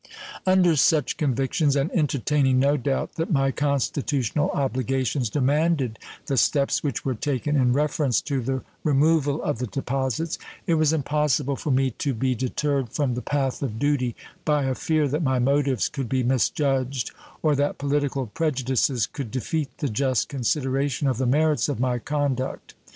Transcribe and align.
Under 0.47 0.75
such 0.75 1.15
convictions, 1.15 1.75
and 1.75 1.91
entertaining 1.91 2.57
no 2.59 2.75
doubt 2.75 3.17
that 3.17 3.29
my 3.31 3.51
constitutional 3.51 4.49
obligations 4.49 5.29
demanded 5.29 5.99
the 6.25 6.37
steps 6.37 6.81
which 6.81 7.05
were 7.05 7.13
taken 7.13 7.55
in 7.55 7.71
reference 7.71 8.19
to 8.21 8.41
the 8.41 8.63
removal 8.83 9.43
of 9.43 9.59
the 9.59 9.67
deposits, 9.67 10.39
it 10.65 10.73
was 10.73 10.91
impossible 10.91 11.55
for 11.55 11.69
me 11.69 11.91
to 11.91 12.15
be 12.15 12.33
deterred 12.33 12.89
from 12.89 13.13
the 13.13 13.21
path 13.21 13.61
of 13.61 13.77
duty 13.77 14.15
by 14.43 14.63
a 14.63 14.73
fear 14.73 15.07
that 15.07 15.21
my 15.21 15.37
motives 15.37 15.87
could 15.87 16.09
be 16.09 16.23
misjudged 16.23 17.11
or 17.43 17.55
that 17.55 17.77
political 17.77 18.25
prejudices 18.25 19.05
could 19.05 19.29
defeat 19.29 19.69
the 19.77 19.87
just 19.87 20.29
consideration 20.29 21.07
of 21.07 21.19
the 21.19 21.27
merits 21.27 21.69
of 21.69 21.79
my 21.79 21.99
conduct. 21.99 22.73